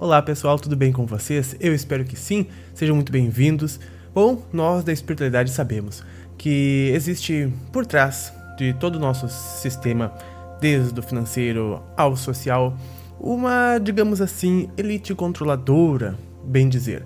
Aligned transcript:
Olá 0.00 0.22
pessoal, 0.22 0.60
tudo 0.60 0.76
bem 0.76 0.92
com 0.92 1.04
vocês? 1.04 1.56
Eu 1.58 1.74
espero 1.74 2.04
que 2.04 2.14
sim, 2.14 2.46
sejam 2.72 2.94
muito 2.94 3.10
bem-vindos. 3.10 3.80
Bom, 4.14 4.40
nós 4.52 4.84
da 4.84 4.92
espiritualidade 4.92 5.50
sabemos 5.50 6.04
que 6.38 6.92
existe 6.94 7.52
por 7.72 7.84
trás 7.84 8.32
de 8.56 8.72
todo 8.74 8.94
o 8.94 9.00
nosso 9.00 9.28
sistema, 9.28 10.12
desde 10.60 11.00
o 11.00 11.02
financeiro 11.02 11.82
ao 11.96 12.14
social, 12.14 12.78
uma, 13.18 13.76
digamos 13.78 14.20
assim, 14.20 14.70
elite 14.76 15.12
controladora, 15.16 16.16
bem 16.44 16.68
dizer. 16.68 17.04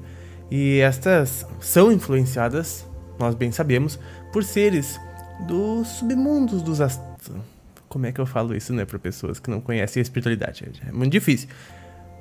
E 0.50 0.80
estas 0.80 1.46
são 1.62 1.90
influenciadas, 1.90 2.86
nós 3.18 3.34
bem 3.34 3.50
sabemos, 3.50 3.98
por 4.34 4.44
seres 4.44 5.00
dos 5.48 5.88
submundos 5.88 6.60
dos 6.60 6.82
astros. 6.82 7.40
Como 7.88 8.04
é 8.04 8.12
que 8.12 8.20
eu 8.20 8.26
falo 8.26 8.54
isso, 8.54 8.74
né, 8.74 8.84
para 8.84 8.98
pessoas 8.98 9.40
que 9.40 9.48
não 9.48 9.62
conhecem 9.62 9.98
a 9.98 10.02
espiritualidade? 10.02 10.70
É 10.86 10.92
muito 10.92 11.12
difícil. 11.12 11.48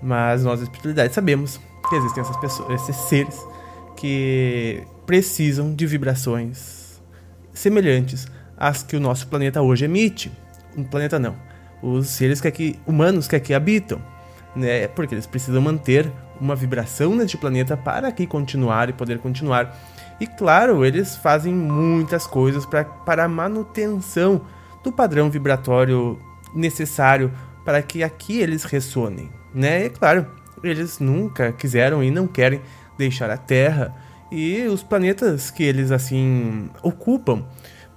Mas 0.01 0.43
nós 0.43 0.59
da 0.59 0.63
espiritualidade 0.63 1.13
sabemos 1.13 1.59
que 1.87 1.95
existem 1.95 2.21
essas 2.21 2.37
pessoas, 2.37 2.81
esses 2.81 2.95
seres 2.95 3.45
que 3.95 4.83
precisam 5.05 5.75
de 5.75 5.85
vibrações 5.85 7.01
semelhantes 7.53 8.27
às 8.57 8.81
que 8.81 8.95
o 8.95 8.99
nosso 8.99 9.27
planeta 9.27 9.61
hoje 9.61 9.85
emite. 9.85 10.31
Um 10.75 10.83
planeta 10.83 11.19
não. 11.19 11.35
Os 11.81 12.07
seres 12.07 12.39
que 12.39 12.47
aqui, 12.47 12.79
humanos 12.85 13.27
que 13.27 13.35
aqui 13.35 13.53
habitam, 13.53 14.01
né? 14.55 14.87
Porque 14.87 15.13
eles 15.13 15.27
precisam 15.27 15.61
manter 15.61 16.11
uma 16.39 16.55
vibração 16.55 17.15
neste 17.15 17.37
planeta 17.37 17.75
para 17.75 18.07
aqui 18.07 18.25
continuar 18.25 18.89
e 18.89 18.93
poder 18.93 19.19
continuar. 19.19 19.77
E 20.19 20.25
claro, 20.25 20.85
eles 20.85 21.15
fazem 21.15 21.53
muitas 21.53 22.25
coisas 22.25 22.65
pra, 22.65 22.85
para 22.85 23.25
a 23.25 23.27
manutenção 23.27 24.41
do 24.83 24.91
padrão 24.91 25.29
vibratório 25.29 26.17
necessário 26.53 27.31
para 27.65 27.81
que 27.81 28.03
aqui 28.03 28.39
eles 28.39 28.63
ressonem 28.63 29.40
né? 29.53 29.85
E 29.85 29.89
claro, 29.89 30.25
eles 30.63 30.99
nunca 30.99 31.51
quiseram 31.51 32.03
e 32.03 32.11
não 32.11 32.27
querem 32.27 32.61
deixar 32.97 33.29
a 33.29 33.37
Terra 33.37 33.95
e 34.31 34.61
os 34.67 34.81
planetas 34.81 35.51
que 35.51 35.63
eles 35.63 35.91
assim 35.91 36.69
ocupam. 36.81 37.43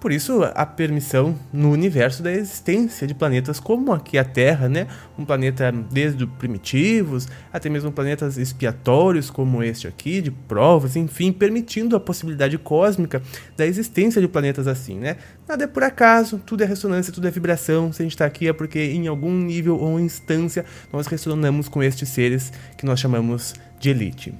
Por 0.04 0.12
isso, 0.12 0.42
a 0.54 0.66
permissão 0.66 1.34
no 1.50 1.70
universo 1.70 2.22
da 2.22 2.30
existência 2.30 3.06
de 3.06 3.14
planetas 3.14 3.58
como 3.58 3.90
aqui 3.90 4.18
a 4.18 4.22
Terra, 4.22 4.68
né? 4.68 4.86
Um 5.18 5.24
planeta 5.24 5.72
desde 5.72 6.26
primitivos, 6.26 7.26
até 7.50 7.70
mesmo 7.70 7.90
planetas 7.90 8.36
expiatórios 8.36 9.30
como 9.30 9.62
este 9.62 9.88
aqui, 9.88 10.20
de 10.20 10.30
provas, 10.30 10.94
enfim, 10.94 11.32
permitindo 11.32 11.96
a 11.96 12.00
possibilidade 12.00 12.58
cósmica 12.58 13.22
da 13.56 13.66
existência 13.66 14.20
de 14.20 14.28
planetas 14.28 14.66
assim, 14.68 14.98
né? 14.98 15.16
Nada 15.48 15.64
é 15.64 15.66
por 15.66 15.82
acaso, 15.82 16.36
tudo 16.36 16.62
é 16.62 16.66
ressonância, 16.66 17.10
tudo 17.10 17.26
é 17.26 17.30
vibração. 17.30 17.90
Se 17.90 18.02
a 18.02 18.04
gente 18.04 18.12
está 18.12 18.26
aqui 18.26 18.46
é 18.46 18.52
porque 18.52 18.78
em 18.78 19.06
algum 19.06 19.32
nível 19.32 19.78
ou 19.78 19.98
instância 19.98 20.66
nós 20.92 21.06
ressonamos 21.06 21.66
com 21.66 21.82
estes 21.82 22.10
seres 22.10 22.52
que 22.76 22.84
nós 22.84 23.00
chamamos 23.00 23.54
de 23.80 23.88
elite 23.88 24.34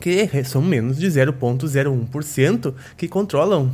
que 0.00 0.28
são 0.44 0.60
menos 0.60 0.98
de 0.98 1.06
0,01% 1.06 2.74
que 2.96 3.08
controlam 3.08 3.72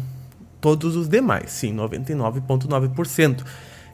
todos 0.61 0.97
os 0.97 1.09
demais, 1.09 1.51
sim, 1.51 1.75
99,9%. 1.75 3.45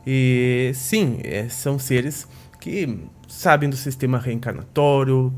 E 0.06 0.70
sim, 0.74 1.18
é, 1.24 1.48
são 1.48 1.78
seres 1.78 2.28
que 2.60 2.98
sabem 3.28 3.68
do 3.68 3.76
sistema 3.76 4.18
reencarnatório, 4.18 5.32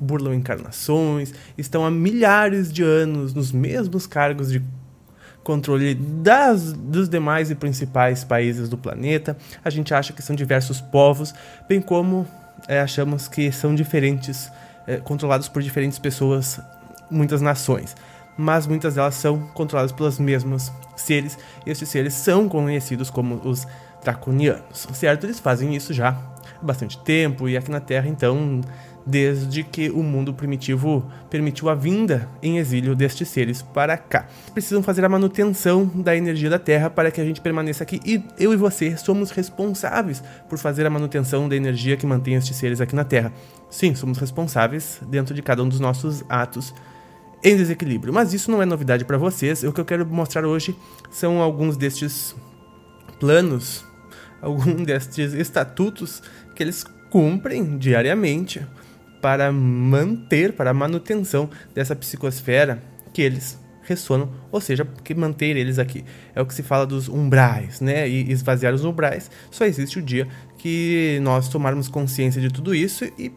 burlam 0.00 0.34
encarnações, 0.34 1.32
estão 1.56 1.84
há 1.84 1.90
milhares 1.90 2.72
de 2.72 2.82
anos 2.82 3.34
nos 3.34 3.52
mesmos 3.52 4.06
cargos 4.06 4.50
de 4.50 4.62
controle 5.44 5.94
das, 5.94 6.72
dos 6.72 7.08
demais 7.08 7.50
e 7.50 7.54
principais 7.54 8.24
países 8.24 8.68
do 8.68 8.76
planeta. 8.76 9.36
A 9.64 9.70
gente 9.70 9.94
acha 9.94 10.12
que 10.12 10.22
são 10.22 10.34
diversos 10.34 10.80
povos, 10.80 11.34
bem 11.68 11.80
como 11.80 12.26
é, 12.66 12.80
achamos 12.80 13.28
que 13.28 13.52
são 13.52 13.74
diferentes, 13.74 14.50
é, 14.86 14.96
controlados 14.96 15.48
por 15.48 15.62
diferentes 15.62 15.98
pessoas, 15.98 16.58
muitas 17.10 17.40
nações 17.40 17.94
mas 18.36 18.66
muitas 18.66 18.94
delas 18.94 19.14
são 19.14 19.40
controladas 19.54 19.92
pelos 19.92 20.18
mesmos 20.18 20.70
seres. 20.96 21.38
E 21.64 21.70
esses 21.70 21.88
seres 21.88 22.14
são 22.14 22.48
conhecidos 22.48 23.10
como 23.10 23.40
os 23.44 23.66
draconianos, 24.02 24.86
certo? 24.92 25.24
Eles 25.24 25.40
fazem 25.40 25.74
isso 25.74 25.92
já 25.92 26.10
há 26.10 26.64
bastante 26.64 26.98
tempo 26.98 27.48
e 27.48 27.56
aqui 27.56 27.70
na 27.70 27.80
Terra, 27.80 28.08
então, 28.08 28.60
desde 29.04 29.64
que 29.64 29.90
o 29.90 30.02
mundo 30.02 30.32
primitivo 30.32 31.04
permitiu 31.28 31.68
a 31.68 31.74
vinda 31.74 32.28
em 32.40 32.58
exílio 32.58 32.94
destes 32.94 33.28
seres 33.28 33.62
para 33.62 33.96
cá. 33.96 34.26
Precisam 34.52 34.82
fazer 34.82 35.04
a 35.04 35.08
manutenção 35.08 35.86
da 35.86 36.16
energia 36.16 36.48
da 36.48 36.58
Terra 36.58 36.88
para 36.88 37.10
que 37.10 37.20
a 37.20 37.24
gente 37.24 37.40
permaneça 37.40 37.82
aqui 37.82 38.00
e 38.04 38.22
eu 38.38 38.52
e 38.52 38.56
você 38.56 38.96
somos 38.96 39.30
responsáveis 39.30 40.22
por 40.48 40.58
fazer 40.58 40.86
a 40.86 40.90
manutenção 40.90 41.48
da 41.48 41.56
energia 41.56 41.96
que 41.96 42.06
mantém 42.06 42.34
estes 42.34 42.56
seres 42.56 42.80
aqui 42.80 42.94
na 42.94 43.04
Terra. 43.04 43.32
Sim, 43.68 43.94
somos 43.94 44.18
responsáveis 44.18 45.00
dentro 45.08 45.34
de 45.34 45.42
cada 45.42 45.62
um 45.62 45.68
dos 45.68 45.80
nossos 45.80 46.24
atos 46.28 46.72
em 47.42 47.56
desequilíbrio. 47.56 48.12
Mas 48.12 48.32
isso 48.32 48.50
não 48.50 48.62
é 48.62 48.66
novidade 48.66 49.04
para 49.04 49.18
vocês. 49.18 49.62
O 49.62 49.72
que 49.72 49.80
eu 49.80 49.84
quero 49.84 50.06
mostrar 50.06 50.44
hoje 50.44 50.76
são 51.10 51.40
alguns 51.40 51.76
destes 51.76 52.34
planos, 53.18 53.84
alguns 54.40 54.84
destes 54.86 55.32
estatutos 55.32 56.22
que 56.54 56.62
eles 56.62 56.84
cumprem 57.10 57.78
diariamente 57.78 58.66
para 59.20 59.50
manter, 59.50 60.52
para 60.52 60.72
manutenção 60.74 61.48
dessa 61.74 61.96
psicosfera 61.96 62.82
que 63.12 63.22
eles 63.22 63.58
ressonam, 63.86 64.30
ou 64.50 64.60
seja, 64.60 64.86
que 65.04 65.14
manter 65.14 65.56
eles 65.56 65.78
aqui. 65.78 66.04
É 66.34 66.42
o 66.42 66.46
que 66.46 66.54
se 66.54 66.62
fala 66.62 66.86
dos 66.86 67.08
umbrais, 67.08 67.80
né? 67.80 68.08
E 68.08 68.30
esvaziar 68.30 68.74
os 68.74 68.84
umbrais. 68.84 69.30
Só 69.50 69.64
existe 69.64 69.98
o 69.98 70.02
dia 70.02 70.28
que 70.58 71.18
nós 71.22 71.48
tomarmos 71.48 71.88
consciência 71.88 72.40
de 72.40 72.50
tudo 72.50 72.74
isso 72.74 73.04
e 73.18 73.32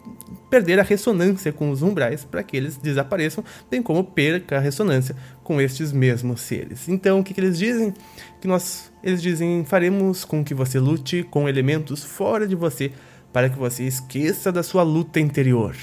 perder 0.50 0.80
a 0.80 0.82
ressonância 0.82 1.52
com 1.52 1.70
os 1.70 1.82
umbrais 1.82 2.24
para 2.24 2.42
que 2.42 2.56
eles 2.56 2.76
desapareçam, 2.76 3.44
bem 3.70 3.80
como 3.80 4.02
perca 4.02 4.56
a 4.56 4.60
ressonância 4.60 5.14
com 5.44 5.60
estes 5.60 5.92
mesmos 5.92 6.40
seres. 6.40 6.88
Então, 6.88 7.20
o 7.20 7.24
que, 7.24 7.32
que 7.32 7.40
eles 7.40 7.58
dizem? 7.58 7.94
Que 8.40 8.48
nós, 8.48 8.90
eles 9.02 9.22
dizem, 9.22 9.64
faremos 9.64 10.24
com 10.24 10.42
que 10.42 10.54
você 10.54 10.80
lute 10.80 11.22
com 11.22 11.48
elementos 11.48 12.02
fora 12.02 12.46
de 12.46 12.56
você 12.56 12.90
para 13.32 13.48
que 13.48 13.58
você 13.58 13.84
esqueça 13.84 14.50
da 14.50 14.62
sua 14.62 14.82
luta 14.82 15.20
interior. 15.20 15.76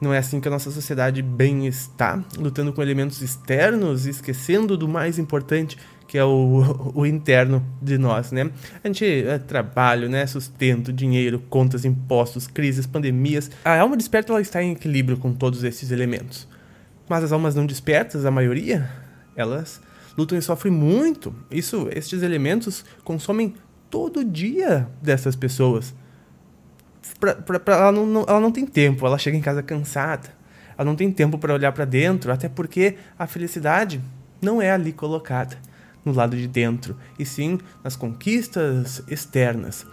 Não 0.00 0.12
é 0.12 0.18
assim 0.18 0.40
que 0.40 0.48
a 0.48 0.50
nossa 0.50 0.70
sociedade 0.70 1.22
bem 1.22 1.66
está, 1.66 2.22
lutando 2.38 2.72
com 2.72 2.82
elementos 2.82 3.22
externos, 3.22 4.06
esquecendo 4.06 4.76
do 4.76 4.86
mais 4.86 5.18
importante, 5.18 5.78
que 6.06 6.18
é 6.18 6.24
o, 6.24 6.92
o 6.94 7.06
interno 7.06 7.64
de 7.80 7.96
nós, 7.96 8.30
né? 8.30 8.50
A 8.84 8.86
gente 8.86 9.04
é 9.04 9.38
trabalho, 9.38 10.08
né? 10.08 10.26
Sustento, 10.26 10.92
dinheiro, 10.92 11.42
contas, 11.48 11.84
impostos, 11.84 12.46
crises, 12.46 12.86
pandemias. 12.86 13.50
A 13.64 13.78
alma 13.78 13.96
desperta 13.96 14.32
ela 14.32 14.40
está 14.40 14.62
em 14.62 14.72
equilíbrio 14.72 15.16
com 15.16 15.32
todos 15.32 15.64
esses 15.64 15.90
elementos. 15.90 16.46
Mas 17.08 17.24
as 17.24 17.32
almas 17.32 17.54
não 17.54 17.64
despertas, 17.64 18.26
a 18.26 18.30
maioria, 18.30 18.90
elas 19.34 19.80
lutam 20.16 20.36
e 20.36 20.42
sofrem 20.42 20.72
muito. 20.72 21.34
Isso, 21.50 21.88
estes 21.92 22.22
elementos 22.22 22.84
consomem 23.02 23.54
todo 23.90 24.24
dia 24.24 24.88
dessas 25.00 25.36
pessoas 25.36 25.94
pra, 27.18 27.34
pra, 27.34 27.60
pra 27.60 27.76
ela, 27.76 27.92
não, 27.92 28.06
não, 28.06 28.24
ela 28.28 28.40
não 28.40 28.52
tem 28.52 28.66
tempo, 28.66 29.06
ela 29.06 29.18
chega 29.18 29.36
em 29.36 29.40
casa 29.40 29.62
cansada, 29.62 30.28
ela 30.76 30.84
não 30.84 30.96
tem 30.96 31.10
tempo 31.10 31.38
para 31.38 31.54
olhar 31.54 31.72
para 31.72 31.84
dentro, 31.84 32.32
até 32.32 32.48
porque 32.48 32.96
a 33.18 33.26
felicidade 33.26 34.00
não 34.40 34.60
é 34.60 34.70
ali 34.70 34.92
colocada 34.92 35.56
no 36.04 36.12
lado 36.12 36.36
de 36.36 36.46
dentro, 36.46 36.96
e 37.18 37.24
sim 37.24 37.58
nas 37.82 37.96
conquistas 37.96 39.02
externas, 39.08 39.86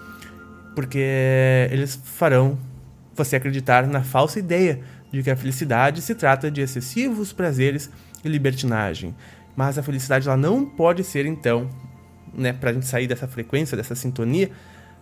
porque 0.76 1.68
eles 1.72 2.00
farão 2.04 2.58
você 3.16 3.36
acreditar 3.36 3.88
na 3.88 4.04
falsa 4.04 4.40
ideia 4.40 4.82
de 5.12 5.22
que 5.22 5.30
a 5.30 5.36
felicidade 5.36 6.02
se 6.02 6.16
trata 6.16 6.50
de 6.50 6.62
excessivos 6.62 7.32
prazeres 7.32 7.90
e 8.24 8.28
libertinagem. 8.28 9.16
Mas 9.56 9.78
a 9.78 9.84
felicidade 9.84 10.28
ela 10.28 10.36
não 10.36 10.66
pode 10.66 11.04
ser 11.04 11.26
então, 11.28 11.70
né, 12.34 12.52
para 12.52 12.72
a 12.72 12.74
gente 12.74 12.88
sair 12.88 13.06
dessa 13.06 13.28
frequência, 13.28 13.78
dessa 13.78 13.94
sintonia, 13.94 14.50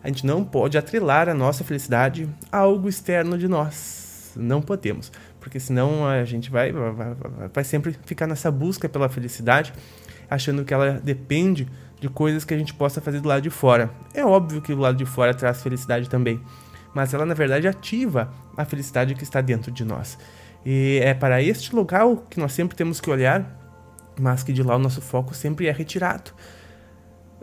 a 0.04 0.08
gente 0.08 0.26
não 0.26 0.44
pode 0.44 0.78
atrelar 0.78 1.30
a 1.30 1.34
nossa 1.34 1.64
felicidade 1.64 2.28
a 2.52 2.58
algo 2.58 2.90
externo 2.90 3.38
de 3.38 3.48
nós. 3.48 4.34
Não 4.36 4.62
podemos, 4.62 5.12
porque 5.40 5.60
senão 5.60 6.06
a 6.08 6.24
gente 6.24 6.50
vai, 6.50 6.72
vai, 6.72 7.16
vai 7.54 7.64
sempre 7.64 7.96
ficar 8.06 8.28
nessa 8.28 8.50
busca 8.50 8.88
pela 8.88 9.10
felicidade, 9.10 9.74
achando 10.30 10.64
que 10.64 10.74
ela 10.74 10.94
depende 11.04 11.68
de 12.00 12.10
coisas 12.10 12.44
que 12.44 12.54
a 12.54 12.58
gente 12.58 12.74
possa 12.74 13.00
fazer 13.02 13.20
do 13.20 13.28
lado 13.28 13.42
de 13.44 13.50
fora. 13.50 13.92
É 14.14 14.26
óbvio 14.26 14.62
que 14.62 14.74
do 14.74 14.82
lado 14.82 14.98
de 14.98 15.06
fora 15.06 15.34
traz 15.34 15.62
felicidade 15.62 16.10
também, 16.10 16.42
mas 16.94 17.14
ela 17.14 17.26
na 17.26 17.34
verdade 17.34 17.68
ativa 17.68 18.32
a 18.58 18.66
felicidade 18.66 19.14
que 19.14 19.24
está 19.24 19.42
dentro 19.42 19.72
de 19.72 19.86
nós. 19.86 20.18
E 20.66 21.00
é 21.04 21.14
para 21.14 21.42
este 21.42 21.76
local 21.76 22.26
que 22.30 22.40
nós 22.40 22.54
sempre 22.54 22.76
temos 22.76 23.02
que 23.02 23.10
olhar, 23.10 23.60
mas 24.20 24.44
que 24.44 24.54
de 24.54 24.64
lá 24.64 24.76
o 24.76 24.80
nosso 24.80 25.02
foco 25.02 25.34
sempre 25.34 25.68
é 25.68 25.72
retirado. 25.72 26.32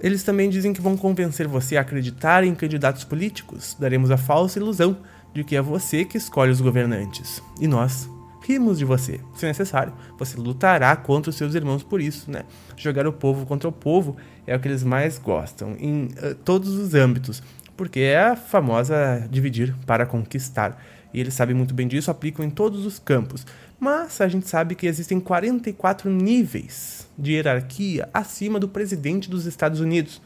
Eles 0.01 0.23
também 0.23 0.49
dizem 0.49 0.73
que 0.73 0.81
vão 0.81 0.97
convencer 0.97 1.49
você 1.49 1.77
a 1.77 1.81
acreditar 1.81 2.45
em 2.45 2.55
candidatos 2.55 3.05
políticos. 3.05 3.77
Daremos 3.79 4.11
a 4.11 4.17
falsa 4.17 4.59
ilusão 4.59 4.99
de 5.35 5.43
que 5.45 5.57
é 5.57 5.63
você 5.63 6.05
que 6.05 6.17
escolhe 6.17 6.51
os 6.51 6.61
governantes. 6.61 7.43
E 7.61 7.67
nós 7.67 8.09
rimos 8.49 8.79
de 8.79 8.85
você. 8.85 9.21
Se 9.35 9.45
necessário, 9.45 9.93
você 10.19 10.39
lutará 10.39 10.97
contra 10.97 11.31
os 11.31 11.37
seus 11.37 11.55
irmãos 11.55 11.83
por 11.83 12.01
isso, 12.01 12.31
né? 12.31 12.45
Jogar 12.77 13.07
o 13.07 13.13
povo 13.13 13.45
contra 13.45 13.69
o 13.69 13.73
povo 13.73 14.17
é 14.47 14.57
o 14.57 14.61
que 14.61 14.69
eles 14.69 14.83
mais 14.83 15.19
gostam, 15.19 15.77
em 15.79 16.05
uh, 16.07 16.35
todos 16.45 16.71
os 16.71 16.95
âmbitos. 16.95 17.43
porque 17.77 18.01
é 18.01 18.19
a 18.19 18.35
famosa 18.37 19.29
dividir 19.31 19.73
para 19.87 20.05
conquistar. 20.05 20.83
E 21.15 21.21
eles 21.21 21.33
sabem 21.35 21.55
muito 21.55 21.73
bem 21.73 21.87
disso, 21.87 22.11
aplicam 22.11 22.45
em 22.45 22.51
todos 22.51 22.85
os 22.85 22.99
campos. 22.99 23.47
Mas 23.81 24.21
a 24.21 24.29
gente 24.29 24.49
sabe 24.49 24.75
que 24.75 24.87
existem 24.87 25.21
44 25.21 26.11
níveis 26.11 27.09
de 27.17 27.33
hierarquia 27.33 28.09
acima 28.13 28.59
do 28.59 28.69
presidente 28.69 29.31
dos 29.31 29.47
Estados 29.47 29.81
Unidos, 29.81 30.21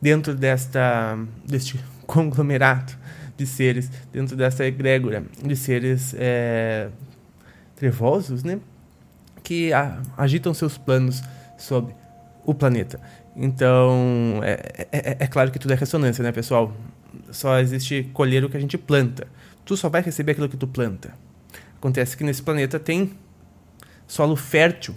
dentro 0.00 0.34
desta, 0.34 1.18
deste 1.46 1.80
conglomerado 2.06 2.92
de 3.36 3.46
seres, 3.46 3.90
dentro 4.12 4.36
dessa 4.36 4.64
egrégora 4.64 5.24
de 5.42 5.56
seres 5.56 6.14
é, 6.16 6.88
trevosos, 7.74 8.44
né? 8.44 8.60
Que 9.42 9.70
agitam 10.16 10.54
seus 10.54 10.78
planos 10.78 11.22
sobre 11.58 11.94
o 12.44 12.54
planeta. 12.54 13.00
Então, 13.34 14.40
é, 14.42 14.86
é, 14.92 15.16
é, 15.20 15.26
claro 15.26 15.50
que 15.50 15.58
tudo 15.58 15.72
é 15.72 15.76
ressonância, 15.76 16.22
né, 16.22 16.30
pessoal? 16.30 16.72
Só 17.30 17.58
existe 17.58 18.08
colher 18.12 18.44
o 18.44 18.50
que 18.50 18.56
a 18.56 18.60
gente 18.60 18.76
planta. 18.76 19.26
Tu 19.64 19.76
só 19.76 19.88
vai 19.88 20.02
receber 20.02 20.32
aquilo 20.32 20.48
que 20.48 20.56
tu 20.56 20.66
planta. 20.66 21.14
Acontece 21.80 22.14
que 22.14 22.22
nesse 22.22 22.42
planeta 22.42 22.78
tem 22.78 23.10
solo 24.06 24.36
fértil 24.36 24.94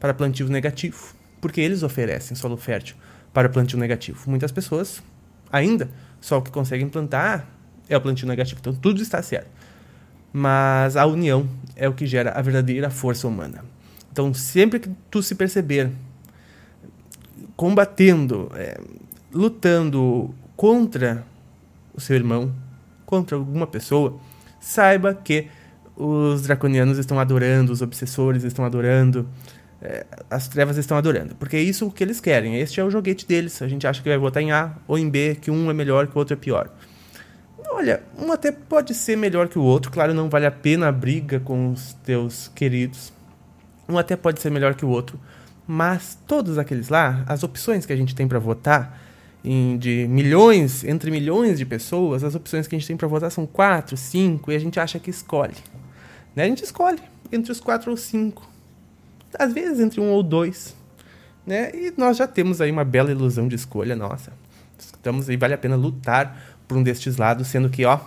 para 0.00 0.12
plantio 0.12 0.48
negativo, 0.48 1.14
porque 1.40 1.60
eles 1.60 1.84
oferecem 1.84 2.36
solo 2.36 2.56
fértil 2.56 2.96
para 3.32 3.48
plantio 3.48 3.78
negativo. 3.78 4.28
Muitas 4.28 4.50
pessoas 4.50 5.00
ainda 5.52 5.88
só 6.20 6.38
o 6.38 6.42
que 6.42 6.50
conseguem 6.50 6.88
plantar 6.88 7.48
é 7.88 7.96
o 7.96 8.00
plantio 8.00 8.26
negativo. 8.26 8.58
Então 8.60 8.74
tudo 8.74 9.00
está 9.00 9.22
certo. 9.22 9.46
Mas 10.32 10.96
a 10.96 11.06
união 11.06 11.48
é 11.76 11.88
o 11.88 11.92
que 11.92 12.08
gera 12.08 12.32
a 12.32 12.42
verdadeira 12.42 12.90
força 12.90 13.28
humana. 13.28 13.64
Então 14.10 14.34
sempre 14.34 14.80
que 14.80 14.90
tu 15.08 15.22
se 15.22 15.36
perceber 15.36 15.92
combatendo, 17.54 18.50
é, 18.56 18.80
lutando 19.32 20.34
contra 20.56 21.24
o 21.94 22.00
seu 22.00 22.16
irmão, 22.16 22.52
contra 23.06 23.36
alguma 23.36 23.68
pessoa, 23.68 24.18
saiba 24.62 25.12
que 25.12 25.48
os 25.96 26.42
draconianos 26.42 26.96
estão 26.96 27.18
adorando, 27.18 27.72
os 27.72 27.82
obsessores 27.82 28.44
estão 28.44 28.64
adorando, 28.64 29.28
é, 29.82 30.06
as 30.30 30.48
trevas 30.48 30.78
estão 30.78 30.96
adorando. 30.96 31.34
Porque 31.34 31.56
é 31.56 31.60
isso 31.60 31.90
que 31.90 32.02
eles 32.02 32.20
querem. 32.20 32.58
Este 32.58 32.80
é 32.80 32.84
o 32.84 32.90
joguete 32.90 33.26
deles. 33.26 33.60
A 33.60 33.68
gente 33.68 33.86
acha 33.86 34.00
que 34.00 34.08
vai 34.08 34.16
votar 34.16 34.42
em 34.42 34.52
A 34.52 34.76
ou 34.86 34.96
em 34.96 35.10
B, 35.10 35.36
que 35.40 35.50
um 35.50 35.70
é 35.70 35.74
melhor 35.74 36.06
que 36.06 36.14
o 36.14 36.18
outro 36.18 36.34
é 36.34 36.36
pior. 36.36 36.70
Olha, 37.70 38.02
um 38.18 38.30
até 38.30 38.52
pode 38.52 38.94
ser 38.94 39.16
melhor 39.16 39.48
que 39.48 39.58
o 39.58 39.62
outro, 39.62 39.90
claro, 39.90 40.12
não 40.12 40.28
vale 40.28 40.44
a 40.46 40.50
pena 40.50 40.88
a 40.88 40.92
briga 40.92 41.40
com 41.40 41.72
os 41.72 41.94
teus 42.04 42.48
queridos. 42.54 43.12
Um 43.88 43.98
até 43.98 44.14
pode 44.14 44.40
ser 44.40 44.50
melhor 44.50 44.74
que 44.74 44.84
o 44.84 44.88
outro, 44.88 45.18
mas 45.66 46.18
todos 46.26 46.58
aqueles 46.58 46.90
lá, 46.90 47.24
as 47.26 47.42
opções 47.42 47.86
que 47.86 47.92
a 47.92 47.96
gente 47.96 48.14
tem 48.14 48.28
para 48.28 48.38
votar, 48.38 49.00
em, 49.44 49.76
de 49.76 50.06
milhões, 50.08 50.84
entre 50.84 51.10
milhões 51.10 51.58
de 51.58 51.66
pessoas, 51.66 52.22
as 52.24 52.34
opções 52.34 52.66
que 52.66 52.74
a 52.74 52.78
gente 52.78 52.86
tem 52.86 52.96
para 52.96 53.08
votar 53.08 53.30
são 53.30 53.46
quatro, 53.46 53.96
cinco, 53.96 54.52
e 54.52 54.56
a 54.56 54.58
gente 54.58 54.78
acha 54.78 54.98
que 54.98 55.10
escolhe. 55.10 55.56
Né? 56.34 56.44
A 56.44 56.46
gente 56.46 56.64
escolhe 56.64 57.00
entre 57.30 57.50
os 57.50 57.60
quatro 57.60 57.90
ou 57.90 57.96
cinco 57.96 58.52
às 59.38 59.52
vezes 59.52 59.80
entre 59.80 60.00
um 60.00 60.10
ou 60.10 60.22
dois, 60.22 60.76
né? 61.46 61.70
E 61.74 61.92
nós 61.96 62.16
já 62.16 62.26
temos 62.26 62.60
aí 62.60 62.70
uma 62.70 62.84
bela 62.84 63.10
ilusão 63.10 63.48
de 63.48 63.56
escolha 63.56 63.96
nossa. 63.96 64.32
Estamos 64.78 65.28
aí, 65.28 65.36
vale 65.36 65.54
a 65.54 65.58
pena 65.58 65.76
lutar 65.76 66.56
por 66.66 66.76
um 66.76 66.82
destes 66.82 67.16
lados, 67.16 67.48
sendo 67.48 67.68
que, 67.68 67.84
ó, 67.84 67.98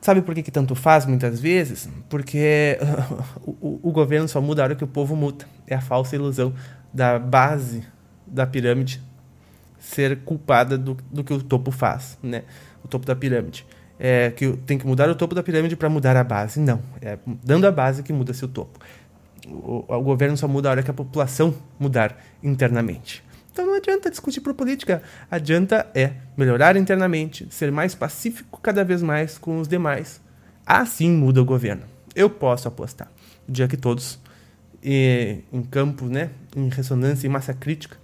Sabe 0.00 0.22
por 0.22 0.34
que, 0.34 0.42
que 0.42 0.50
tanto 0.50 0.74
faz 0.74 1.04
muitas 1.04 1.38
vezes? 1.38 1.86
Porque 2.08 2.78
o, 3.44 3.80
o, 3.82 3.92
governo 3.92 4.26
só 4.26 4.40
muda 4.40 4.62
a 4.62 4.64
hora 4.64 4.74
que 4.74 4.84
o 4.84 4.86
povo 4.86 5.14
muda. 5.14 5.44
É 5.66 5.74
a 5.74 5.82
falsa 5.82 6.16
ilusão 6.16 6.54
da 6.94 7.18
base 7.18 7.84
da 8.26 8.46
pirâmide 8.46 9.02
ser 9.78 10.18
culpada 10.18 10.76
do, 10.76 10.96
do 11.10 11.22
que 11.22 11.32
o 11.32 11.42
topo 11.42 11.70
faz, 11.70 12.18
né? 12.22 12.44
O 12.84 12.88
topo 12.88 13.06
da 13.06 13.14
pirâmide. 13.14 13.66
É 14.00 14.30
que 14.30 14.52
tem 14.58 14.78
que 14.78 14.86
mudar 14.86 15.08
o 15.10 15.14
topo 15.14 15.34
da 15.34 15.42
pirâmide 15.42 15.74
para 15.74 15.88
mudar 15.88 16.16
a 16.16 16.22
base. 16.22 16.60
Não. 16.60 16.80
É 17.00 17.18
dando 17.44 17.66
a 17.66 17.72
base 17.72 18.02
que 18.02 18.12
muda-se 18.12 18.44
o 18.44 18.48
topo 18.48 18.78
o, 19.50 19.84
o 19.88 20.02
governo 20.02 20.36
só 20.36 20.46
muda 20.46 20.68
a 20.68 20.72
hora 20.72 20.82
que 20.82 20.90
a 20.90 20.94
população 20.94 21.54
mudar 21.78 22.22
internamente. 22.42 23.24
Então 23.52 23.66
não 23.66 23.74
adianta 23.74 24.10
discutir 24.10 24.40
por 24.40 24.54
política, 24.54 25.02
adianta 25.30 25.86
é 25.94 26.12
melhorar 26.36 26.76
internamente, 26.76 27.46
ser 27.50 27.72
mais 27.72 27.94
pacífico 27.94 28.60
cada 28.60 28.84
vez 28.84 29.02
mais 29.02 29.36
com 29.36 29.58
os 29.58 29.66
demais. 29.66 30.20
Assim 30.64 31.10
muda 31.10 31.42
o 31.42 31.44
governo. 31.44 31.82
Eu 32.14 32.30
posso 32.30 32.68
apostar. 32.68 33.10
O 33.48 33.52
dia 33.52 33.66
que 33.66 33.76
todos 33.76 34.20
em 34.80 35.62
campo, 35.70 36.06
né, 36.06 36.30
em 36.54 36.68
ressonância 36.68 37.26
e 37.26 37.30
massa 37.30 37.52
crítica, 37.52 37.96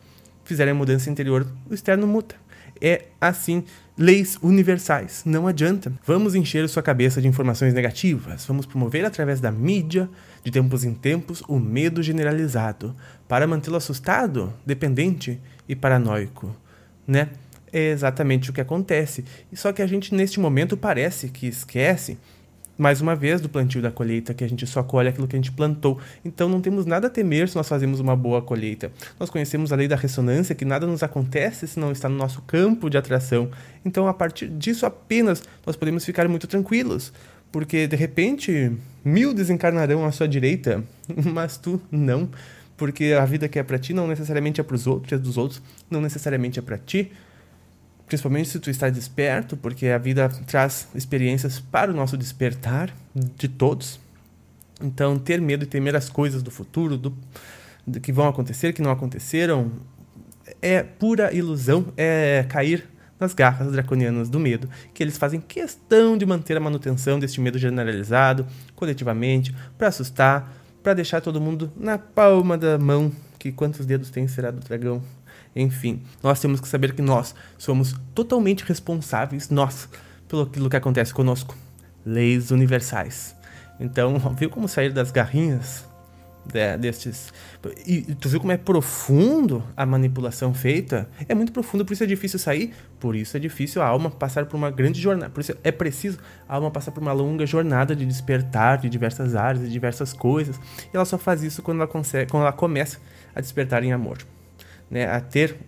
fizerem 0.44 0.73
a 0.73 0.75
mudança 0.75 1.11
interior, 1.11 1.46
o 1.69 1.75
externo 1.75 2.06
muda. 2.06 2.35
É 2.81 3.06
assim 3.20 3.64
leis 3.96 4.37
universais. 4.43 5.23
Não 5.25 5.46
adianta. 5.46 5.93
Vamos 6.05 6.35
encher 6.35 6.69
sua 6.69 6.82
cabeça 6.82 7.20
de 7.23 7.29
informações 7.29 7.73
negativas. 7.73 8.44
Vamos 8.46 8.67
promover 8.67 9.05
através 9.05 9.41
da 9.41 9.50
mídia, 9.50 10.08
de 10.43 10.50
tempos 10.50 10.85
em 10.85 10.93
tempos, 10.93 11.43
o 11.49 11.58
medo 11.58 12.02
generalizado, 12.02 12.94
para 13.29 13.46
mantê-lo 13.46 13.76
assustado, 13.76 14.52
dependente 14.67 15.41
e 15.69 15.75
paranoico, 15.75 16.55
né? 17.06 17.31
É 17.73 17.90
exatamente 17.90 18.50
o 18.50 18.52
que 18.52 18.61
acontece. 18.61 19.25
Só 19.52 19.73
que 19.73 19.82
a 19.82 19.87
gente 19.87 20.14
neste 20.14 20.38
momento 20.38 20.76
parece 20.76 21.29
que 21.29 21.47
esquece 21.47 22.19
mais 22.76 23.00
uma 23.00 23.15
vez, 23.15 23.41
do 23.41 23.49
plantio 23.49 23.81
da 23.81 23.91
colheita, 23.91 24.35
que 24.35 24.44
a 24.44 24.49
gente 24.49 24.67
só 24.67 24.82
colhe 24.82 25.09
aquilo 25.09 25.26
que 25.29 25.37
a 25.37 25.38
gente 25.38 25.53
plantou. 25.53 25.99
Então 26.25 26.49
não 26.49 26.61
temos 26.61 26.87
nada 26.87 27.06
a 27.06 27.11
temer 27.11 27.49
se 27.49 27.56
nós 27.56 27.69
fazemos 27.69 28.00
uma 28.00 28.17
boa 28.17 28.43
colheita. 28.43 28.91
Nós 29.19 29.31
conhecemos 29.31 29.73
a 29.73 29.76
lei 29.76 29.88
da 29.88 29.97
ressonância, 29.97 30.55
que 30.55 30.65
nada 30.65 30.87
nos 30.87 31.03
acontece 31.03 31.67
se 31.67 31.79
não 31.79 31.93
está 31.93 32.09
no 32.09 32.17
nosso 32.17 32.43
campo 32.43 32.91
de 32.91 32.97
atração. 32.97 33.50
Então, 33.85 34.09
a 34.09 34.15
partir 34.15 34.49
disso 34.49 34.87
apenas, 34.87 35.43
nós 35.65 35.76
podemos 35.76 36.05
ficar 36.05 36.29
muito 36.29 36.47
tranquilos. 36.47 37.12
Porque, 37.53 37.87
de 37.87 37.94
repente, 37.94 38.73
mil 39.05 39.32
desencarnarão 39.32 40.05
à 40.05 40.11
sua 40.11 40.26
direita, 40.26 40.82
mas 41.32 41.56
tu 41.56 41.81
não. 41.91 42.29
Porque 42.76 43.12
a 43.12 43.25
vida 43.25 43.49
que 43.49 43.59
é 43.59 43.62
para 43.62 43.79
ti 43.79 43.94
não 43.94 44.09
necessariamente 44.09 44.61
é 44.61 44.65
para 44.65 44.75
os 44.75 44.87
outros, 44.88 45.12
a 45.12 45.17
dos 45.17 45.37
outros 45.37 45.62
não 45.88 46.00
necessariamente 46.00 46.59
é 46.59 46.62
para 46.62 46.76
ti 46.76 47.12
principalmente 48.14 48.49
se 48.49 48.61
tu 48.61 48.70
está 48.70 48.88
desperto, 48.88 49.56
porque 49.56 49.88
a 49.88 49.99
vida 49.99 50.28
traz 50.46 50.87
experiências 50.94 51.58
para 51.58 51.90
o 51.90 51.94
nosso 51.94 52.16
despertar 52.16 52.94
de 53.37 53.49
todos. 53.49 53.99
Então, 54.81 55.19
ter 55.19 55.40
medo 55.40 55.64
e 55.64 55.66
temer 55.66 55.96
as 55.96 56.08
coisas 56.08 56.40
do 56.40 56.50
futuro, 56.50 56.96
do, 56.96 57.12
do 57.84 57.99
que 57.99 58.12
vão 58.12 58.28
acontecer, 58.28 58.72
que 58.72 58.81
não 58.81 58.93
aconteceram, 58.93 59.72
é 60.62 60.84
pura 60.84 61.34
ilusão, 61.34 61.87
é 61.96 62.44
cair 62.49 62.88
nas 63.19 63.34
garras 63.34 63.72
draconianas 63.72 64.28
do 64.28 64.38
medo, 64.38 64.69
que 64.93 65.02
eles 65.02 65.19
fazem 65.19 65.40
questão 65.40 66.16
de 66.16 66.25
manter 66.25 66.56
a 66.56 66.61
manutenção 66.61 67.19
deste 67.19 67.40
medo 67.40 67.58
generalizado, 67.58 68.47
coletivamente, 68.76 69.52
para 69.76 69.88
assustar, 69.88 70.54
para 70.85 70.94
deixar 70.94 71.21
todo 71.21 71.40
mundo 71.40 71.73
na 71.76 71.99
palma 71.99 72.56
da 72.56 72.78
mão, 72.78 73.11
que 73.40 73.50
quantos 73.50 73.85
dedos 73.85 74.09
tem 74.11 74.28
será 74.28 74.52
do 74.52 74.61
dragão. 74.61 75.02
Enfim, 75.54 76.02
nós 76.23 76.40
temos 76.40 76.61
que 76.61 76.68
saber 76.68 76.94
que 76.94 77.02
nós 77.02 77.34
somos 77.56 77.94
totalmente 78.14 78.64
responsáveis, 78.64 79.50
nós, 79.50 79.88
pelo 80.28 80.42
aquilo 80.42 80.68
que 80.68 80.76
acontece 80.76 81.14
conosco. 81.14 81.56
Leis 82.04 82.50
universais. 82.50 83.37
Então, 83.78 84.18
viu 84.37 84.50
como 84.50 84.68
sair 84.68 84.92
das 84.92 85.11
garrinhas 85.11 85.84
de, 86.44 86.76
destes. 86.76 87.32
E 87.87 88.02
tu 88.16 88.28
viu 88.28 88.40
como 88.40 88.52
é 88.52 88.56
profundo 88.56 89.62
a 89.76 89.87
manipulação 89.87 90.52
feita? 90.52 91.08
É 91.28 91.34
muito 91.34 91.52
profundo, 91.52 91.84
por 91.84 91.92
isso 91.92 92.04
é 92.04 92.06
difícil 92.06 92.38
sair, 92.38 92.75
por 93.00 93.14
isso 93.14 93.37
é 93.37 93.40
difícil 93.40 93.80
a 93.80 93.87
alma 93.87 94.11
passar 94.11 94.46
por 94.46 94.56
uma 94.56 94.70
grande 94.70 95.00
jornada. 95.00 95.30
Por 95.30 95.40
isso 95.40 95.56
é 95.62 95.73
preciso 95.73 96.18
a 96.49 96.56
alma 96.56 96.70
passar 96.70 96.90
por 96.90 97.00
uma 97.00 97.12
longa 97.12 97.46
jornada 97.46 97.94
de 97.94 98.04
despertar 98.04 98.78
de 98.78 98.88
diversas 98.88 99.34
áreas, 99.34 99.64
de 99.64 99.73
diversas 99.73 100.12
coisas. 100.12 100.61
E 100.92 100.96
ela 100.96 101.04
só 101.04 101.16
faz 101.16 101.42
isso 101.42 101.62
quando 101.62 101.78
ela, 101.78 101.88
consegue, 101.88 102.30
quando 102.30 102.42
ela 102.42 102.52
começa 102.52 102.99
a 103.34 103.40
despertar 103.40 103.82
em 103.84 103.92
amor 103.92 104.18
né, 104.95 105.11
a 105.11 105.21
ter 105.21 105.59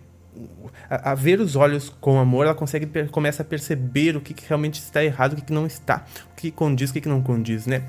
a, 0.88 1.10
a, 1.10 1.14
ver 1.14 1.40
os 1.40 1.56
olhos 1.56 1.88
com 2.00 2.20
amor, 2.20 2.46
ela 2.46 2.54
consegue 2.54 2.86
começa 3.08 3.42
a 3.42 3.44
perceber 3.44 4.16
o 4.16 4.20
que, 4.20 4.32
que 4.32 4.46
realmente 4.46 4.80
está 4.80 5.02
errado, 5.02 5.32
o 5.32 5.36
que, 5.36 5.42
que, 5.42 5.52
não 5.52 5.66
está, 5.66 6.04
o 6.32 6.36
que 6.36 6.52
condiz, 6.52 6.90
o 6.90 6.92
que, 6.92 7.00
que 7.00 7.08
não 7.08 7.20
condiz, 7.20 7.66
né? 7.66 7.82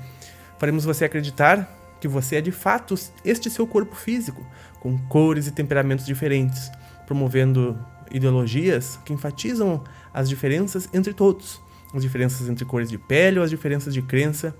Faremos 0.58 0.84
você 0.84 1.04
acreditar 1.04 1.96
que 2.00 2.08
você 2.08 2.36
é 2.36 2.40
de 2.40 2.50
fato 2.50 2.96
este 3.24 3.48
seu 3.50 3.66
corpo 3.66 3.94
físico, 3.94 4.44
com 4.80 4.98
cores 5.06 5.46
e 5.46 5.52
temperamentos 5.52 6.04
diferentes, 6.04 6.72
promovendo 7.06 7.78
ideologias 8.10 8.98
que 9.04 9.12
enfatizam 9.12 9.84
as 10.12 10.28
diferenças 10.28 10.88
entre 10.92 11.12
todos, 11.12 11.60
as 11.94 12.02
diferenças 12.02 12.48
entre 12.48 12.64
cores 12.64 12.88
de 12.88 12.98
pele 12.98 13.38
ou 13.38 13.44
as 13.44 13.50
diferenças 13.50 13.94
de 13.94 14.02
crença, 14.02 14.56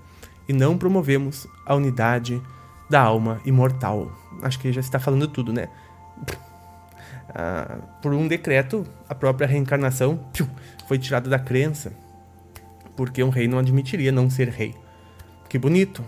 e 0.47 0.53
não 0.53 0.77
promovemos 0.77 1.45
a 1.65 1.75
unidade 1.75 2.41
da 2.89 3.01
alma 3.01 3.41
imortal. 3.45 4.11
Acho 4.41 4.59
que 4.59 4.71
já 4.71 4.79
está 4.79 4.99
falando 4.99 5.27
tudo, 5.27 5.51
né? 5.51 5.67
Ah, 7.33 7.77
por 8.01 8.13
um 8.13 8.27
decreto, 8.27 8.85
a 9.07 9.15
própria 9.15 9.47
reencarnação 9.47 10.17
piu, 10.33 10.47
foi 10.87 10.97
tirada 10.97 11.29
da 11.29 11.39
crença, 11.39 11.91
porque 12.95 13.23
um 13.23 13.29
rei 13.29 13.47
não 13.47 13.59
admitiria 13.59 14.11
não 14.11 14.29
ser 14.29 14.49
rei. 14.49 14.73
Que 15.47 15.57
bonito, 15.57 16.03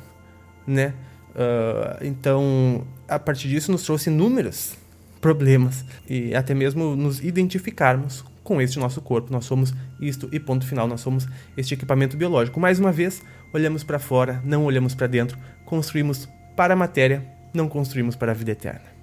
né? 0.65 0.93
Uh, 1.31 2.05
então, 2.05 2.85
a 3.07 3.17
partir 3.17 3.47
disso, 3.47 3.71
nos 3.71 3.83
trouxe 3.83 4.09
inúmeros 4.09 4.75
problemas 5.21 5.85
e 6.09 6.35
até 6.35 6.53
mesmo 6.53 6.95
nos 6.95 7.23
identificarmos 7.23 8.25
com 8.43 8.61
este 8.61 8.77
nosso 8.77 9.01
corpo. 9.01 9.31
Nós 9.31 9.45
somos 9.45 9.73
isto 9.99 10.27
e 10.31 10.39
ponto 10.39 10.65
final, 10.65 10.87
nós 10.87 11.01
somos 11.01 11.27
este 11.55 11.73
equipamento 11.73 12.17
biológico. 12.17 12.59
Mais 12.59 12.79
uma 12.79 12.91
vez, 12.91 13.21
olhamos 13.53 13.83
para 13.83 13.99
fora, 13.99 14.41
não 14.43 14.65
olhamos 14.65 14.93
para 14.93 15.07
dentro, 15.07 15.37
construímos 15.65 16.27
para 16.55 16.73
a 16.73 16.77
matéria, 16.77 17.25
não 17.53 17.69
construímos 17.69 18.15
para 18.15 18.31
a 18.31 18.35
vida 18.35 18.51
eterna. 18.51 19.00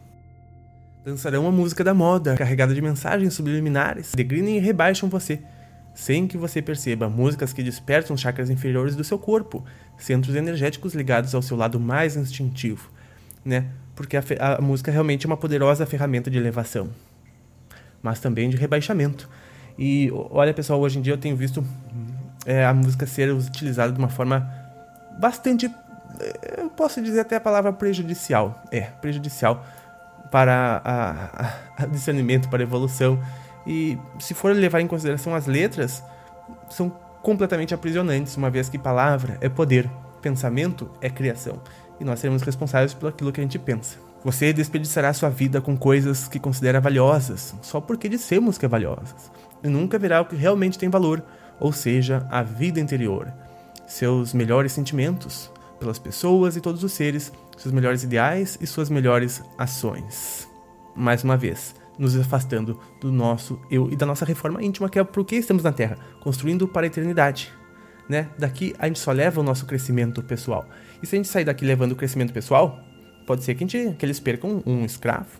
Dançarão 1.04 1.46
a 1.46 1.52
música 1.52 1.84
da 1.84 1.94
moda, 1.94 2.34
carregada 2.36 2.74
de 2.74 2.82
mensagens 2.82 3.32
subliminares, 3.34 4.12
degrinem 4.14 4.56
e 4.56 4.60
rebaixam 4.60 5.08
você, 5.08 5.40
sem 5.94 6.26
que 6.26 6.36
você 6.36 6.60
perceba, 6.60 7.08
músicas 7.08 7.52
que 7.52 7.62
despertam 7.62 8.16
chakras 8.16 8.50
inferiores 8.50 8.94
do 8.94 9.04
seu 9.04 9.18
corpo, 9.18 9.64
centros 9.96 10.34
energéticos 10.34 10.94
ligados 10.94 11.34
ao 11.34 11.42
seu 11.42 11.56
lado 11.56 11.78
mais 11.80 12.16
instintivo, 12.16 12.90
né? 13.44 13.66
Porque 13.94 14.16
a, 14.16 14.22
a 14.58 14.60
música 14.60 14.90
realmente 14.90 15.24
é 15.24 15.28
uma 15.28 15.36
poderosa 15.36 15.86
ferramenta 15.86 16.30
de 16.30 16.38
elevação, 16.38 16.90
mas 18.02 18.20
também 18.20 18.50
de 18.50 18.56
rebaixamento. 18.56 19.28
E 19.78 20.10
olha, 20.30 20.52
pessoal, 20.52 20.80
hoje 20.80 20.98
em 20.98 21.02
dia 21.02 21.12
eu 21.12 21.18
tenho 21.18 21.36
visto 21.36 21.64
é, 22.44 22.64
a 22.64 22.74
música 22.74 23.06
ser 23.06 23.32
utilizada 23.32 23.92
de 23.92 23.98
uma 23.98 24.08
forma 24.08 24.50
bastante, 25.18 25.66
é, 26.20 26.60
eu 26.62 26.70
posso 26.70 27.00
dizer 27.02 27.20
até 27.20 27.36
a 27.36 27.40
palavra 27.40 27.72
prejudicial, 27.72 28.62
é 28.70 28.82
prejudicial 28.82 29.66
para 30.30 30.82
a, 30.84 31.82
a, 31.82 31.86
discernimento, 31.86 32.48
para 32.48 32.62
a 32.62 32.64
evolução. 32.64 33.18
E 33.66 33.98
se 34.18 34.34
for 34.34 34.54
levar 34.54 34.80
em 34.80 34.86
consideração 34.86 35.34
as 35.34 35.46
letras, 35.46 36.02
são 36.70 36.92
completamente 37.22 37.74
aprisionantes, 37.74 38.36
uma 38.36 38.50
vez 38.50 38.68
que 38.68 38.78
palavra 38.78 39.38
é 39.40 39.48
poder, 39.48 39.90
pensamento 40.22 40.90
é 41.00 41.10
criação, 41.10 41.60
e 42.00 42.04
nós 42.04 42.20
seremos 42.20 42.42
responsáveis 42.42 42.94
por 42.94 43.08
aquilo 43.08 43.32
que 43.32 43.40
a 43.40 43.44
gente 43.44 43.58
pensa. 43.58 43.98
Você 44.24 44.52
desperdiçará 44.52 45.12
sua 45.12 45.28
vida 45.28 45.60
com 45.60 45.76
coisas 45.76 46.26
que 46.26 46.40
considera 46.40 46.80
valiosas, 46.80 47.54
só 47.62 47.80
porque 47.80 48.08
dissemos 48.08 48.58
que 48.58 48.64
é 48.64 48.68
valiosas, 48.68 49.30
e 49.62 49.68
nunca 49.68 49.98
verá 49.98 50.20
o 50.20 50.24
que 50.24 50.36
realmente 50.36 50.78
tem 50.78 50.88
valor, 50.88 51.22
ou 51.60 51.72
seja, 51.72 52.26
a 52.30 52.42
vida 52.42 52.80
interior, 52.80 53.32
seus 53.86 54.32
melhores 54.32 54.72
sentimentos 54.72 55.50
pelas 55.78 55.98
pessoas 55.98 56.56
e 56.56 56.60
todos 56.60 56.82
os 56.82 56.92
seres, 56.92 57.32
seus 57.58 57.74
melhores 57.74 58.04
ideais 58.04 58.56
e 58.60 58.66
suas 58.66 58.88
melhores 58.88 59.42
ações. 59.58 60.48
Mais 60.94 61.22
uma 61.22 61.36
vez, 61.36 61.74
nos 61.98 62.16
afastando 62.16 62.78
do 63.00 63.12
nosso 63.12 63.60
eu 63.70 63.90
e 63.90 63.96
da 63.96 64.06
nossa 64.06 64.24
reforma 64.24 64.62
íntima, 64.62 64.88
que 64.88 64.98
é 64.98 65.04
por 65.04 65.24
que 65.24 65.36
estamos 65.36 65.64
na 65.64 65.72
Terra, 65.72 65.98
construindo 66.20 66.66
para 66.66 66.86
a 66.86 66.88
eternidade. 66.88 67.52
Né? 68.08 68.28
Daqui 68.38 68.74
a 68.78 68.86
gente 68.86 68.98
só 68.98 69.12
leva 69.12 69.40
o 69.40 69.42
nosso 69.42 69.66
crescimento 69.66 70.22
pessoal. 70.22 70.66
E 71.02 71.06
se 71.06 71.14
a 71.14 71.18
gente 71.18 71.28
sair 71.28 71.44
daqui 71.44 71.64
levando 71.64 71.92
o 71.92 71.96
crescimento 71.96 72.32
pessoal, 72.32 72.78
pode 73.26 73.44
ser 73.44 73.54
que, 73.54 73.64
a 73.64 73.66
gente, 73.66 73.96
que 73.96 74.06
eles 74.06 74.18
percam 74.18 74.62
um, 74.64 74.84
escravo, 74.84 75.38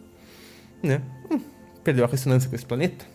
né? 0.82 1.00
Hum, 1.30 1.40
perdeu 1.82 2.04
a 2.04 2.08
ressonância 2.08 2.50
com 2.50 2.54
esse 2.54 2.66
planeta. 2.66 3.06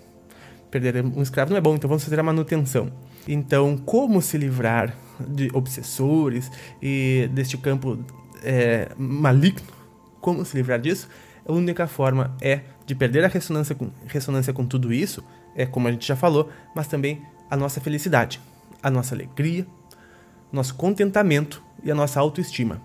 Perder 0.71 1.05
um 1.05 1.21
escravo 1.21 1.51
não 1.51 1.57
é 1.57 1.61
bom, 1.61 1.75
então 1.75 1.87
vamos 1.87 2.03
fazer 2.03 2.19
a 2.19 2.23
manutenção. 2.23 2.91
Então, 3.27 3.77
como 3.77 4.19
se 4.23 4.37
livrar 4.39 4.95
de 5.19 5.51
obsessores 5.53 6.51
e 6.81 7.29
deste 7.31 7.57
campo 7.57 8.03
é, 8.43 8.89
maligno? 8.97 9.67
Como 10.21 10.43
se 10.45 10.55
livrar 10.55 10.79
disso? 10.79 11.09
A 11.45 11.51
única 11.51 11.87
forma 11.87 12.35
é 12.41 12.61
de 12.85 12.95
perder 12.95 13.23
a 13.25 13.27
ressonância 13.27 13.75
com, 13.75 13.89
ressonância 14.07 14.53
com 14.53 14.65
tudo 14.65 14.93
isso, 14.93 15.23
é 15.55 15.65
como 15.65 15.87
a 15.87 15.91
gente 15.91 16.07
já 16.07 16.15
falou, 16.15 16.49
mas 16.75 16.87
também 16.87 17.21
a 17.49 17.57
nossa 17.57 17.79
felicidade, 17.81 18.39
a 18.81 18.89
nossa 18.89 19.13
alegria, 19.13 19.65
nosso 20.51 20.75
contentamento 20.75 21.61
e 21.83 21.91
a 21.91 21.95
nossa 21.95 22.19
autoestima. 22.19 22.81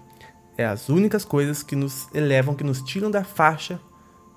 É 0.56 0.64
as 0.64 0.88
únicas 0.88 1.24
coisas 1.24 1.62
que 1.62 1.76
nos 1.76 2.08
elevam, 2.12 2.54
que 2.54 2.64
nos 2.64 2.82
tiram 2.82 3.10
da 3.10 3.22
faixa 3.22 3.80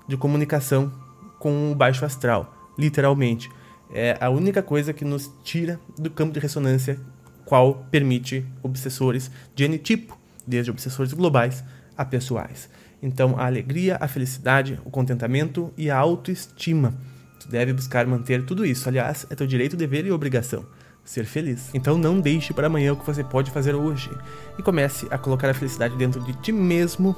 de 0.06 0.16
comunicação 0.16 0.92
com 1.38 1.72
o 1.72 1.74
baixo 1.74 2.04
astral, 2.04 2.54
literalmente. 2.78 3.50
É 3.92 4.16
a 4.20 4.30
única 4.30 4.62
coisa 4.62 4.92
que 4.92 5.04
nos 5.04 5.30
tira 5.42 5.80
do 5.98 6.08
campo 6.10 6.32
de 6.32 6.40
ressonância, 6.40 6.98
qual 7.44 7.86
permite 7.90 8.46
obsessores 8.62 9.30
de 9.54 9.64
N 9.64 9.78
tipo, 9.78 10.16
desde 10.46 10.70
obsessores 10.70 11.12
globais 11.12 11.62
a 11.96 12.04
pessoais. 12.04 12.68
Então, 13.02 13.38
a 13.38 13.46
alegria, 13.46 13.98
a 14.00 14.06
felicidade, 14.06 14.80
o 14.84 14.90
contentamento 14.90 15.72
e 15.76 15.90
a 15.90 15.96
autoestima. 15.96 16.94
Tu 17.40 17.48
deve 17.48 17.72
buscar 17.72 18.06
manter 18.06 18.44
tudo 18.44 18.64
isso. 18.64 18.88
Aliás, 18.88 19.26
é 19.28 19.34
teu 19.34 19.46
direito, 19.46 19.76
dever 19.76 20.06
e 20.06 20.12
obrigação 20.12 20.64
ser 21.04 21.24
feliz. 21.24 21.70
Então 21.74 21.98
não 21.98 22.20
deixe 22.20 22.52
para 22.52 22.66
amanhã 22.66 22.92
o 22.92 22.96
que 22.96 23.06
você 23.06 23.24
pode 23.24 23.50
fazer 23.50 23.74
hoje 23.74 24.10
e 24.58 24.62
comece 24.62 25.06
a 25.10 25.18
colocar 25.18 25.50
a 25.50 25.54
felicidade 25.54 25.96
dentro 25.96 26.20
de 26.22 26.32
ti 26.34 26.52
mesmo, 26.52 27.16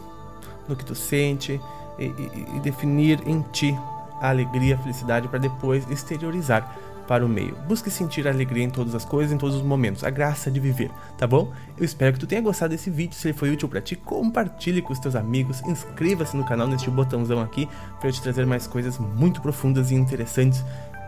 no 0.69 0.75
que 0.75 0.85
tu 0.85 0.95
sente 0.95 1.61
e, 1.99 2.05
e, 2.05 2.57
e 2.57 2.61
definir 2.61 3.21
em 3.27 3.43
ti 3.53 3.77
a 4.21 4.31
alegria, 4.31 4.77
a 4.77 4.79
felicidade 4.79 5.29
para 5.29 5.39
depois 5.39 5.89
exteriorizar 5.91 6.79
para 7.07 7.25
o 7.25 7.29
meio. 7.29 7.57
Busque 7.69 7.91
sentir 7.91 8.27
alegria 8.27 8.65
em 8.65 8.71
todas 8.71 8.95
as 8.95 9.05
coisas, 9.05 9.33
em 9.33 9.39
todos 9.39 9.57
os 9.57 9.63
momentos, 9.63 10.05
a 10.05 10.11
graça 10.11 10.51
de 10.51 10.61
viver, 10.61 10.91
tá 11.19 11.27
bom? 11.27 11.53
Eu 11.77 11.85
espero 11.85 12.13
que 12.13 12.21
tu 12.21 12.27
tenha 12.27 12.41
gostado 12.41 12.71
desse 12.71 12.91
vídeo. 12.91 13.15
Se 13.15 13.29
ele 13.29 13.37
foi 13.37 13.51
útil 13.51 13.69
para 13.69 13.81
ti, 13.81 13.97
compartilhe 13.97 14.83
com 14.83 14.93
os 14.93 14.99
teus 14.99 15.15
amigos, 15.15 15.63
inscreva-se 15.63 16.37
no 16.37 16.45
canal 16.45 16.67
neste 16.67 16.91
botãozão 16.91 17.41
aqui 17.41 17.69
para 17.99 18.09
eu 18.09 18.13
te 18.13 18.23
trazer 18.23 18.47
mais 18.47 18.67
coisas 18.67 18.99
muito 18.99 19.41
profundas 19.41 19.91
e 19.91 19.95
interessantes 19.95 20.65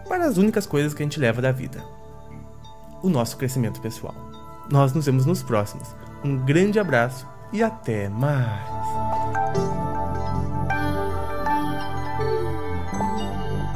para 0.09 0.27
as 0.27 0.37
únicas 0.37 0.67
coisas 0.67 0.95
que 0.95 1.03
a 1.03 1.07
gente 1.07 1.21
leva 1.21 1.43
da 1.43 1.53
vida. 1.53 1.83
O 3.03 3.09
nosso 3.09 3.37
crescimento 3.37 3.81
pessoal. 3.81 4.15
Nós 4.71 4.93
nos 4.93 5.07
vemos 5.07 5.27
nos 5.27 5.43
próximos. 5.43 5.95
Um 6.25 6.37
grande 6.39 6.79
abraço 6.79 7.27
e 7.53 7.63
até 7.63 8.09
mais. 8.09 8.96